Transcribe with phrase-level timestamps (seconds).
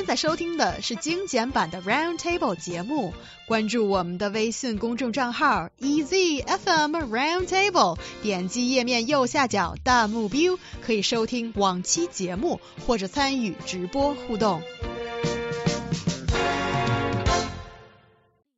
[0.00, 3.12] 现在收听的是精简版的 Round Table 节目，
[3.48, 14.62] 关注我们的微信公众账号 EZFM Round Table，点击页面右下角弹幕 view，可以收听往期节目或者参与直播互动。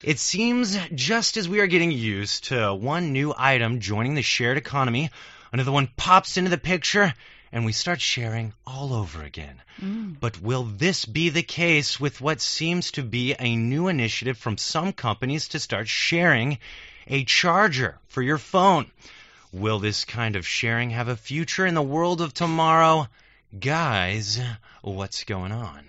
[0.00, 4.56] It seems just as we are getting used to one new item joining the shared
[4.56, 5.10] economy,
[5.50, 7.12] another one pops into the picture
[7.53, 9.61] and we start sharing all over again.
[9.79, 10.19] Mm.
[10.19, 14.57] But will this be the case with what seems to be a new initiative from
[14.57, 16.57] some companies to start sharing
[17.07, 18.87] a charger for your phone?
[19.51, 23.07] Will this kind of sharing have a future in the world of tomorrow?
[23.57, 24.41] Guys,
[24.81, 25.83] what's going on?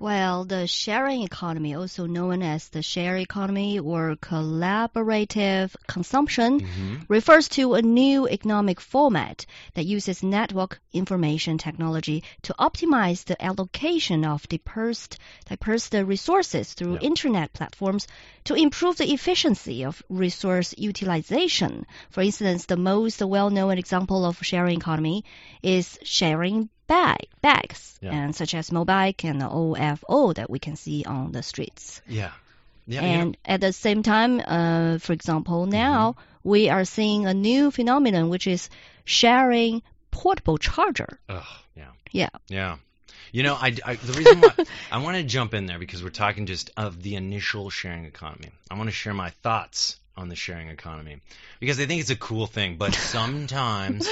[0.00, 6.96] Well, the sharing economy, also known as the share economy or collaborative consumption, mm-hmm.
[7.08, 9.44] refers to a new economic format
[9.74, 17.52] that uses network information technology to optimize the allocation of dispersed, dispersed resources through internet
[17.52, 18.06] platforms
[18.44, 21.84] to improve the efficiency of resource utilization.
[22.10, 25.24] For instance, the most well-known example of sharing economy
[25.60, 28.12] is sharing bag, bags, Yeah.
[28.12, 32.00] and such as Mobike and OFO that we can see on the streets.
[32.08, 32.32] Yeah.
[32.86, 33.02] Yeah.
[33.02, 38.30] and at the same time, uh, for example, now we are seeing a new phenomenon
[38.30, 38.70] which is
[39.04, 41.20] sharing portable charger.
[41.28, 41.44] Ugh,
[41.76, 41.90] yeah.
[42.10, 42.28] Yeah.
[42.48, 42.76] Yeah.
[43.30, 44.54] You know, I, I the reason why
[44.90, 48.48] I want to jump in there because we're talking just of the initial sharing economy.
[48.70, 51.20] I want to share my thoughts on the sharing economy
[51.60, 54.08] because I think it's a cool thing, but sometimes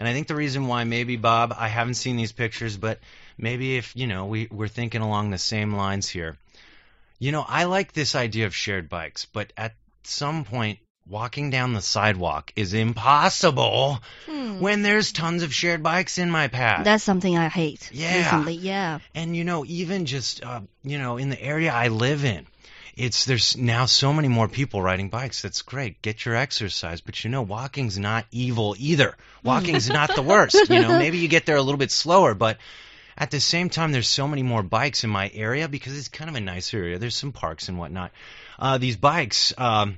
[0.00, 3.00] and I think the reason why maybe Bob, I haven't seen these pictures, but
[3.36, 6.38] maybe if, you know, we we're thinking along the same lines here.
[7.18, 11.74] You know, I like this idea of shared bikes, but at some point walking down
[11.74, 13.98] the sidewalk is impossible
[14.58, 16.86] when there's tons of shared bikes in my path.
[16.86, 18.16] That's something I hate Yeah.
[18.16, 18.54] recently.
[18.54, 19.00] Yeah.
[19.14, 22.46] And you know, even just uh, you know, in the area I live in,
[23.00, 25.40] it's there's now so many more people riding bikes.
[25.40, 26.02] That's great.
[26.02, 29.16] Get your exercise, but you know, walking's not evil either.
[29.42, 30.68] Walking's not the worst.
[30.68, 32.58] You know, maybe you get there a little bit slower, but
[33.16, 36.28] at the same time, there's so many more bikes in my area because it's kind
[36.28, 36.98] of a nice area.
[36.98, 38.12] There's some parks and whatnot.
[38.58, 39.54] Uh, these bikes.
[39.56, 39.96] Um,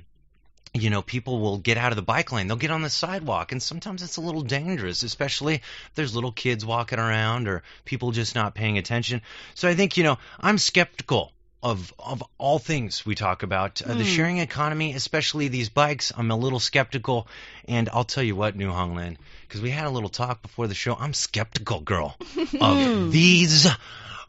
[0.73, 2.47] you know, people will get out of the bike lane.
[2.47, 6.31] They'll get on the sidewalk, and sometimes it's a little dangerous, especially if there's little
[6.31, 9.21] kids walking around or people just not paying attention.
[9.53, 13.81] So I think, you know, I'm skeptical of of all things we talk about.
[13.81, 17.27] Uh, the sharing economy, especially these bikes, I'm a little skeptical.
[17.67, 19.15] And I'll tell you what, New Hongland,
[19.47, 20.93] because we had a little talk before the show.
[20.93, 22.17] I'm skeptical, girl,
[22.59, 23.67] of these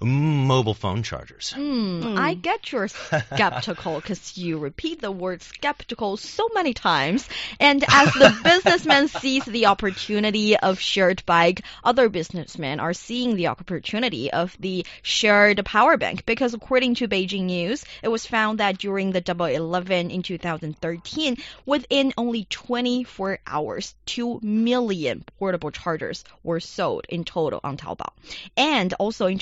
[0.00, 1.53] mobile phone chargers.
[1.53, 7.28] Hmm, I get you're skeptical because you repeat the word skeptical so many times.
[7.60, 13.49] And as the businessman sees the opportunity of shared bike, other businessmen are seeing the
[13.49, 18.78] opportunity of the shared power bank because according to Beijing News, it was found that
[18.78, 26.61] during the Double Eleven in 2013, within only 24 hours, 2 million portable chargers were
[26.61, 28.12] sold in total on Taobao.
[28.56, 29.38] And also in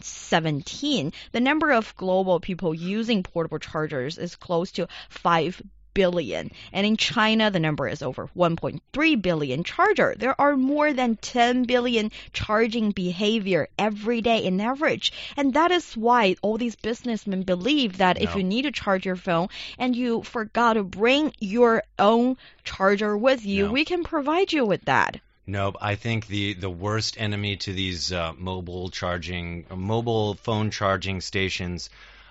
[0.00, 5.62] 2017, the number of global people using portable chargers is close to 5
[5.94, 6.50] billion.
[6.74, 10.14] And in China, the number is over 1.3 billion charger.
[10.18, 15.12] There are more than 10 billion charging behavior every day in average.
[15.38, 19.16] And that is why all these businessmen believe that if you need to charge your
[19.16, 19.48] phone
[19.78, 23.72] and you forgot to bring your own charger with you, No.
[23.72, 25.20] we can provide you with that.
[25.46, 25.76] Nope.
[25.80, 31.88] I think the the worst enemy to these uh, mobile charging, mobile phone charging stations,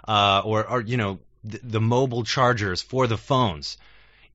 [0.08, 3.78] uh, or or you know the, the mobile chargers for the phones,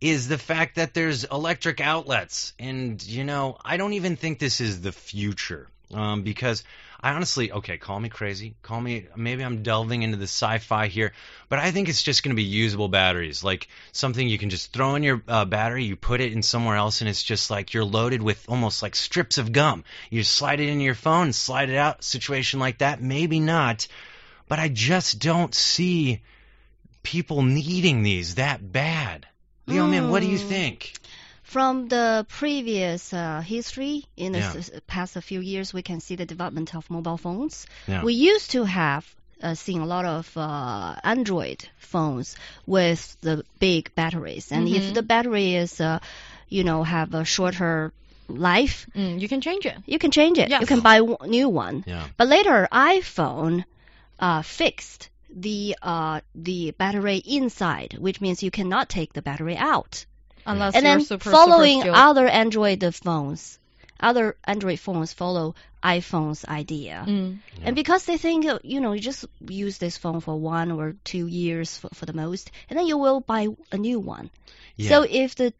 [0.00, 4.62] is the fact that there's electric outlets, and you know I don't even think this
[4.62, 6.64] is the future, um, because
[7.02, 11.12] I honestly, okay, call me crazy, call me maybe I'm delving into the sci-fi here,
[11.48, 14.70] but I think it's just going to be usable batteries, like something you can just
[14.72, 17.72] throw in your uh, battery, you put it in somewhere else, and it's just like
[17.72, 19.84] you're loaded with almost like strips of gum.
[20.10, 23.88] You slide it into your phone, slide it out, situation like that, maybe not,
[24.46, 26.20] but I just don't see
[27.02, 29.26] people needing these that bad.
[29.66, 30.48] Leo, man, what do you Mm.
[30.48, 30.92] think?
[31.54, 34.54] From the previous uh, history in the Yeah.
[34.56, 37.66] s- past a few years, we can see the development of mobile phones.
[37.88, 38.04] Yeah.
[38.04, 39.04] We used to have
[39.42, 42.36] uh, seen a lot of uh, Android phones
[42.66, 44.94] with the big batteries, and if Mhm.
[44.94, 45.98] the battery is, uh,
[46.56, 47.92] you know, have a shorter
[48.28, 49.76] life, Mm, you can change it.
[49.92, 50.48] you can change it.
[50.50, 50.60] Yes.
[50.60, 51.82] You can buy a new one.
[51.86, 52.06] Yeah.
[52.16, 53.64] But later, iPhone
[54.20, 55.08] uh, fixed
[55.46, 60.04] the uh, the battery inside, which means you cannot take the battery out.
[60.46, 63.58] Unless and then super, following super other Android phones,
[63.98, 67.04] other Android phones follow iPhone's idea.
[67.06, 67.38] Mm.
[67.62, 71.26] And because they think, you know, you just use this phone for one or two
[71.26, 74.30] years for, for the most, and then you will buy a new one.
[74.76, 74.88] Yeah.
[74.88, 75.52] So if the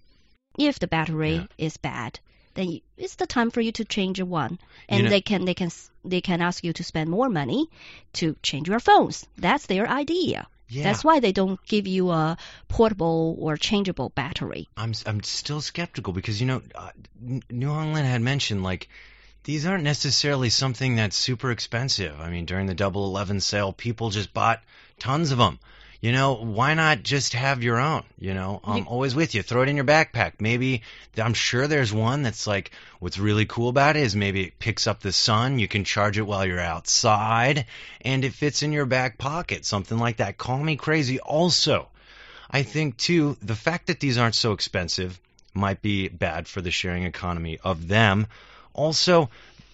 [0.59, 1.47] if the battery Yeah.
[1.59, 2.19] is bad,
[2.55, 5.55] then y- it's the time for you to change one, and know- they can they
[5.55, 5.71] can
[6.05, 7.69] they can ask you to spend more money
[8.15, 9.27] to change your phones.
[9.37, 10.47] That's their idea.
[10.71, 10.85] Yeah.
[10.85, 12.39] That's why they don't give you a
[12.69, 14.69] portable or changeable battery.
[14.77, 16.91] I'm I'm still skeptical because you know uh,
[17.51, 18.89] New Hongland had mentioned like
[19.45, 22.21] these aren't necessarily something that's super expensive.
[22.21, 24.63] I mean, during the Double Eleven sale, people just bought
[25.01, 25.59] tons of them.
[26.01, 28.05] You know, why not just have your own?
[28.19, 29.43] You know, I'm always with you.
[29.43, 30.35] Throw it in your backpack.
[30.41, 30.81] Maybe
[31.19, 32.71] I'm sure there's one that's like
[33.01, 35.59] what's really cool about it is maybe it picks up the sun.
[35.59, 37.67] You can charge it while you're outside,
[38.01, 39.67] and it fits in your back pocket.
[39.67, 40.39] Something like that.
[40.39, 41.21] Call me crazy.
[41.21, 41.89] Also,
[42.51, 45.21] I think too the fact that these aren't so expensive
[45.53, 48.27] might be bad for the sharing economy of them.
[48.73, 49.29] Also,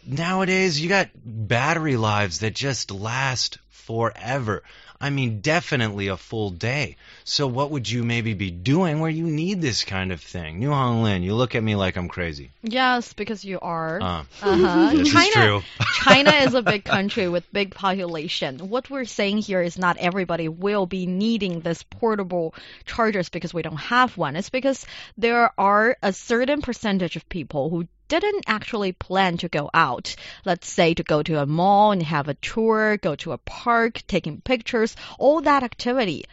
[0.04, 4.64] nowadays you got battery lives that just last forever.
[5.00, 6.96] I mean, definitely a full day.
[7.24, 10.58] So what would you maybe be doing where you need this kind of thing?
[10.58, 12.50] New Hong Lin, you look at me like I'm crazy.
[12.62, 14.00] Yes, because you are.
[14.00, 14.90] Uh, Uh-huh.
[14.96, 15.62] this is China, true.
[15.94, 18.58] China is a big country with big population.
[18.68, 22.54] What we're saying here is not everybody will be needing this portable
[22.84, 24.36] chargers because we don't have one.
[24.36, 24.86] It's because
[25.18, 30.14] there are a certain percentage of people who didn't actually plan to go out.
[30.44, 34.02] Let's say to go to a mall and have a tour, go to a park,
[34.06, 36.24] taking pictures, all that activity.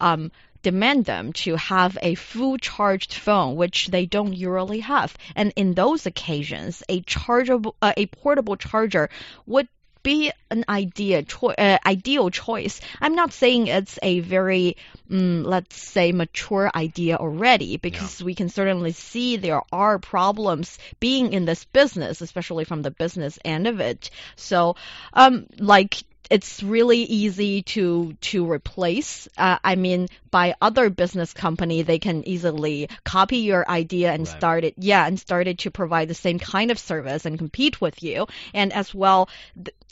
[0.00, 0.32] Um,
[0.62, 5.16] demand them to have a full charged phone, which they don't usually have.
[5.34, 9.08] And in those occasions, a chargeable, uh, a portable charger
[9.46, 9.68] would
[10.02, 12.80] be an idea choi- uh, ideal choice.
[13.00, 14.76] I'm not saying it's a very,
[15.10, 21.32] mm, let's say, mature idea already, because we can certainly see there are problems being
[21.32, 24.10] in this business, especially from the business end of it.
[24.36, 24.76] So,
[25.12, 29.28] um, like it's really easy to to replace.
[29.36, 34.36] Uh, I mean, by other business company, they can easily copy your idea and Right.
[34.36, 34.74] start it.
[34.78, 38.28] Yeah, and started to provide the same kind of service and compete with you.
[38.54, 39.28] And as well,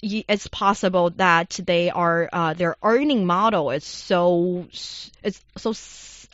[0.02, 4.67] it's possible that they are uh, their earning model is so
[5.23, 5.75] it's so.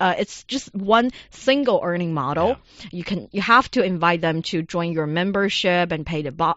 [0.00, 2.58] Uh, it's just one single earning model.
[2.90, 6.56] You can you have to invite them to join your membership and pay depo-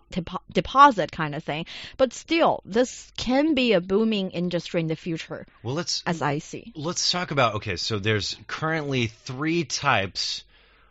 [0.52, 1.66] deposit kind of thing.
[1.98, 6.40] But still, this can be a booming industry in the future, Well, let's as I
[6.40, 6.72] see.
[6.76, 10.44] let's talk about okay so there's currently three types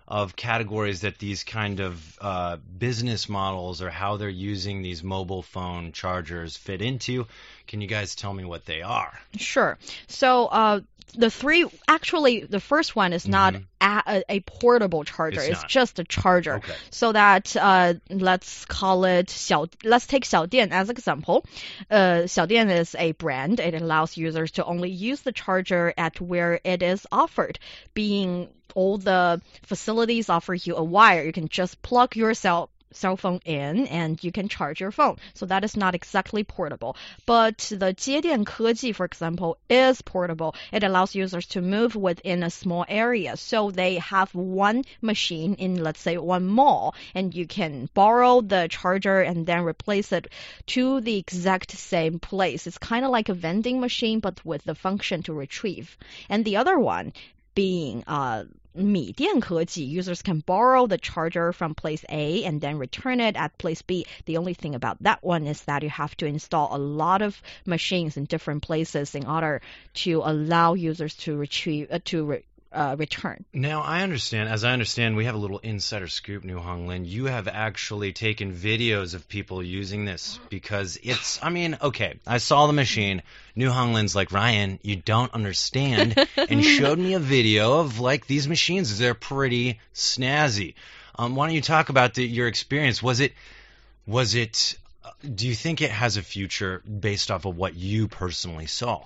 [0.08, 5.42] of categories that these kind of uh, business models or how they're using these mobile
[5.42, 7.26] phone chargers fit into
[7.66, 9.76] can you guys tell me what they are Sure.
[10.06, 10.80] So, uh,
[11.14, 14.02] the three actually the first one is not mm -hmm.
[14.06, 16.74] a, a, portable charger it's, it's just a charger okay.
[16.90, 21.44] so that uh, let's call it Xiao, let's take Xiaodian as an example
[21.90, 26.60] uh, Xiaodian is a brand it allows users to only use the charger at where
[26.64, 27.58] it is offered
[27.94, 33.39] being all the facilities offer you a wire you can just plug yourself cell phone
[33.45, 35.17] in and you can charge your phone.
[35.33, 36.95] So that is not exactly portable.
[37.25, 40.55] But the 接电科技, for example, is portable.
[40.71, 43.37] It allows users to move within a small area.
[43.37, 48.67] So they have one machine in, let's say, one mall, and you can borrow the
[48.69, 50.27] charger and then replace it
[50.67, 52.67] to the exact same place.
[52.67, 55.97] It's kind of like a vending machine, but with the function to retrieve.
[56.29, 57.13] And the other one
[57.53, 63.37] being uh, 米店科技, users can borrow the charger from place A and then return it
[63.37, 64.05] at place B.
[64.25, 67.41] The only thing about that one is that you have to install a lot of
[67.65, 69.61] machines in different places in order
[70.03, 72.43] to allow users to retrieve uh, to re,
[72.76, 73.44] uh, return.
[73.54, 77.06] Now, I understand, as I understand, we have a little insider scoop, New Hong Lin.
[77.06, 82.36] You have actually taken videos of people using this because it's, I mean, okay, I
[82.38, 83.22] saw the machine.
[83.54, 88.26] New Hong Lin's like, Ryan, you don't understand, and showed me a video of like
[88.26, 88.98] these machines.
[88.98, 90.74] They're pretty snazzy.
[91.18, 93.02] Um, why don't you talk about the, your experience?
[93.02, 93.32] Was it,
[94.06, 98.06] was it, uh, do you think it has a future based off of what you
[98.06, 99.02] personally saw?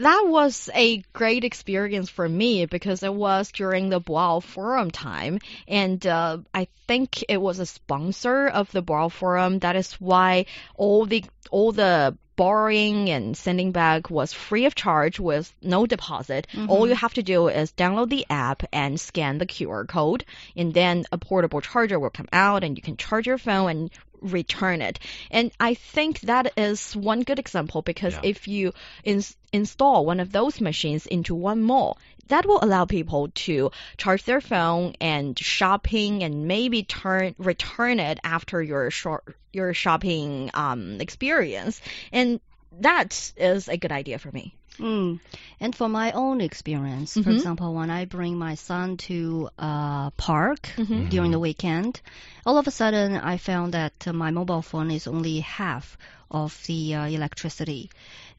[0.00, 5.38] That was a great experience for me because it was during the Boao Forum time,
[5.66, 9.60] and uh, I think it was a sponsor of the Boao Forum.
[9.60, 15.18] That is why all the all the borrowing and sending back was free of charge
[15.18, 16.46] with no deposit.
[16.68, 20.24] All you have to do is download the app and scan the QR code,
[20.54, 23.90] and then a portable charger will come out, and you can charge your phone and
[24.20, 24.98] return it.
[25.30, 28.20] And I think that is one good example because Yeah.
[28.24, 28.72] if you
[29.04, 34.24] ins install one of those machines into one mall, that will allow people to charge
[34.24, 41.00] their phone and shopping and maybe turn return it after your short your shopping um,
[41.00, 41.80] experience.
[42.12, 42.40] And
[42.80, 44.54] that is a good idea for me.
[44.78, 45.20] Mm.
[45.60, 47.34] And for my own experience, for Mhm.
[47.36, 51.08] example, when I bring my son to a park Mhm.
[51.08, 52.00] during the weekend,
[52.44, 55.96] all of a sudden I found that uh, my mobile phone is only half
[56.30, 57.90] of the uh, electricity.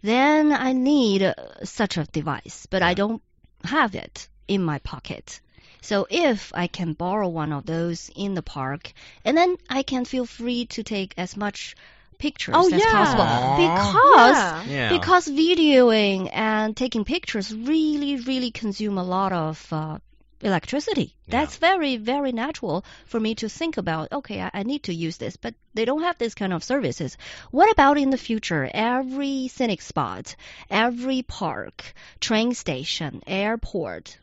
[0.02, 3.22] Then I need uh, such a device, but I don't
[3.64, 5.42] have it in my pocket.
[5.82, 8.94] So if I can borrow one of those in the park,
[9.26, 11.76] and then I can feel free to take as much
[12.18, 12.92] pictures Oh, as yeah.
[12.92, 13.58] possible Aw.
[13.58, 14.90] because Yeah.
[14.90, 14.90] Yeah.
[14.98, 19.98] because videoing and taking pictures really, really consume a lot of uh,
[20.42, 21.16] electricity.
[21.26, 21.40] Yeah.
[21.40, 24.12] That's very, very natural for me to think about.
[24.12, 27.18] Okay, I, I need to use this, but they don't have this kind of services.
[27.52, 28.70] What about in the future?
[28.74, 30.36] Every scenic spot,
[30.70, 34.18] every park, train station, airport.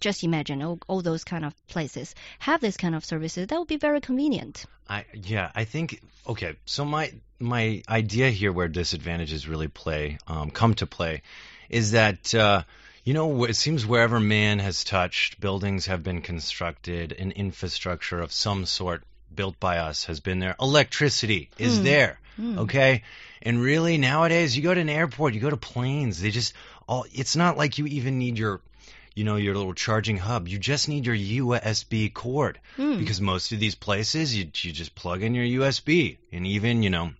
[0.00, 3.46] Just imagine all, all those kind of places have this kind of services.
[3.48, 4.64] That would be very convenient.
[4.88, 6.56] I yeah, I think okay.
[6.64, 11.22] So my my idea here where disadvantages really play um, come to play
[11.68, 12.62] is that uh,
[13.04, 18.32] you know it seems wherever man has touched, buildings have been constructed, an infrastructure of
[18.32, 19.02] some sort
[19.34, 20.56] built by us has been there.
[20.60, 21.84] Electricity is Hmm.
[21.84, 22.20] there.
[22.36, 22.58] Hmm.
[22.60, 23.02] Okay,
[23.42, 26.54] and really nowadays you go to an airport, you go to planes, they just
[26.88, 27.04] all.
[27.12, 28.60] It's not like you even need your
[29.18, 30.46] you know your little charging hub.
[30.46, 32.98] You just need your USB cord Hmm.
[32.98, 36.90] because most of these places you you just plug in your USB and even you
[36.90, 37.10] know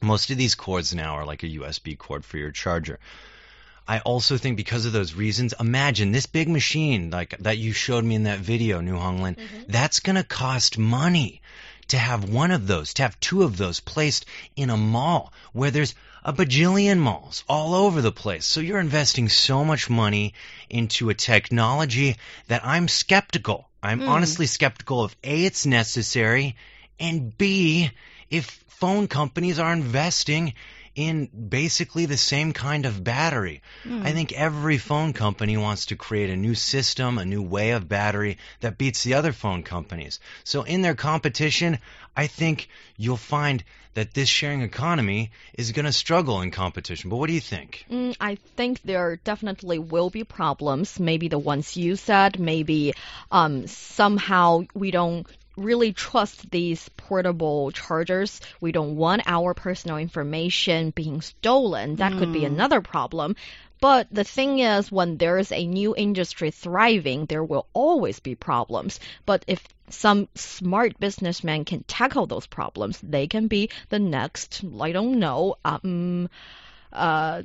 [0.00, 2.98] most of these cords now are like a USB cord for your charger.
[3.88, 8.04] I also think because of those reasons, imagine this big machine like that you showed
[8.04, 9.36] me in that video, New Hongland,
[9.68, 11.40] that's going to cost money
[11.88, 14.26] to have one of those, to have two of those placed
[14.56, 15.94] in a mall where there's
[16.26, 18.44] a bajillion malls all over the place.
[18.44, 20.34] So you're investing so much money
[20.68, 22.16] into a technology
[22.48, 23.68] that I'm skeptical.
[23.80, 24.08] I'm Mm.
[24.08, 26.56] honestly skeptical if A, it's necessary,
[26.98, 27.92] and B,
[28.28, 30.54] if phone companies are investing
[30.96, 33.62] in basically the same kind of battery.
[34.02, 37.86] I think every phone company wants to create a new system, a new way of
[37.86, 40.18] battery that beats the other phone companies.
[40.42, 41.78] So in their competition,
[42.16, 43.62] I think you'll find
[43.92, 47.10] that this sharing economy is going to struggle in competition.
[47.10, 47.84] But what do you think?
[47.90, 50.98] Mm, I think there definitely will be problems.
[50.98, 52.38] Maybe the ones you said.
[52.38, 52.94] Maybe
[53.30, 55.26] um, somehow we don't
[55.56, 58.40] really trust these portable chargers.
[58.60, 61.96] We don't want our personal information being stolen.
[61.96, 63.36] That could be another problem.
[63.80, 68.34] But the thing is, when there is a new industry thriving, there will always be
[68.34, 69.00] problems.
[69.26, 74.92] But if some smart businessman can tackle those problems, they can be the next, I
[74.92, 76.28] don't know, um,
[76.92, 77.42] uh,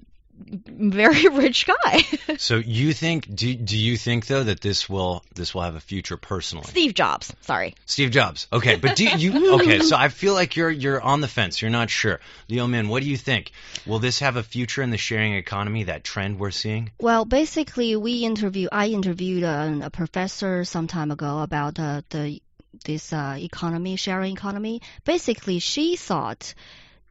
[0.47, 2.03] very rich guy.
[2.37, 5.79] So you think do do you think though that this will this will have a
[5.79, 6.65] future personally?
[6.65, 7.75] Steve Jobs, sorry.
[7.85, 8.47] Steve Jobs.
[8.51, 11.61] Okay, but do you okay, so I feel like you're you're on the fence.
[11.61, 12.19] You're not sure.
[12.49, 13.51] Leo Min, what do you think?
[13.85, 16.91] Will this have a future in the sharing economy, that trend we're seeing?
[16.99, 18.69] Well, basically, we interview.
[18.71, 22.41] I interviewed a, a professor some time ago about uh, the
[22.85, 24.81] this uh, economy, sharing economy.
[25.03, 26.53] Basically, she thought,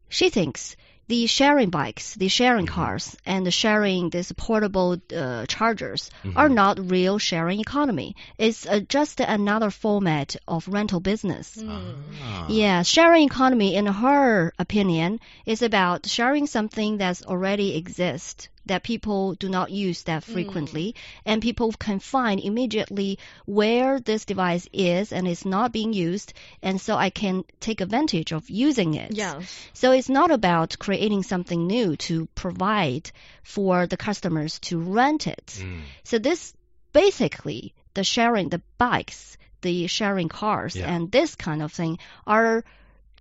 [0.08, 0.76] she thinks
[1.11, 6.79] the sharing bikes, the sharing cars, and the sharing these portable uh, chargers are not
[6.88, 8.14] real sharing economy.
[8.38, 11.59] It's uh, just another format of rental business.
[11.67, 12.47] Ah.
[12.49, 19.34] Yeah, sharing economy, in her opinion, is about sharing something that's already exists that people
[19.34, 25.26] do not use that frequently, and people can find immediately where this device is and
[25.26, 29.10] is not being used, and so I can take advantage of using it.
[29.12, 29.42] Yes.
[29.72, 33.10] So it's not about creating something new to provide
[33.42, 35.46] for the customers to rent it.
[35.46, 35.80] Mm.
[36.04, 36.54] So this
[36.92, 40.92] basically the sharing the bikes, the sharing cars Yeah.
[40.92, 42.64] and this kind of thing are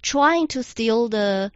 [0.01, 1.51] trying to steal the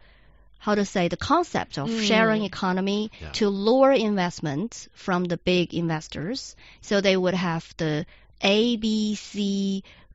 [0.64, 3.32] how to say the concept of sharing economy Yeah.
[3.38, 8.06] to lure investment from the big investors so they would have the
[8.40, 9.34] A B C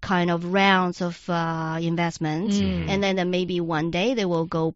[0.01, 2.89] kind of rounds of uh, investment Mhm.
[2.89, 4.73] and then, then maybe one day they will go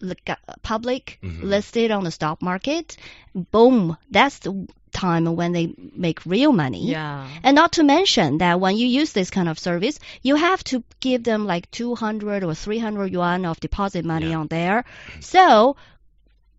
[0.00, 1.42] look at public Mhm.
[1.54, 2.96] listed on the stock market
[3.52, 4.52] boom that's the
[5.04, 5.66] time when they
[6.06, 7.28] make real money Yeah.
[7.44, 10.82] and not to mention that when you use this kind of service, you have to
[11.00, 14.38] give them like 200 or 300 yuan of deposit money Yeah.
[14.40, 14.84] on there.
[15.20, 15.76] So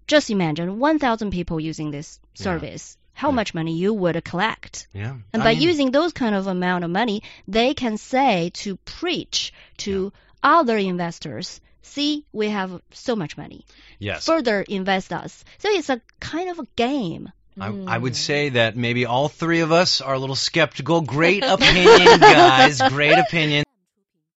[0.07, 2.43] just imagine 1,000 people using this Yeah.
[2.43, 2.97] service.
[3.13, 3.35] How Yeah.
[3.39, 4.87] much money you would collect.
[4.93, 5.15] Yeah.
[5.33, 8.77] And I by mean, using those kind of amount of money, they can say to
[8.99, 10.13] preach to
[10.43, 13.65] other investors, see, we have so much money.
[13.99, 14.25] yes.
[14.25, 15.43] Further invest us.
[15.57, 17.31] So it's a kind of a game.
[17.59, 18.15] I, I would hmm.
[18.15, 21.01] say that maybe all three of us are a little skeptical.
[21.01, 22.81] Great opinion, guys.
[22.81, 23.66] Great opinion.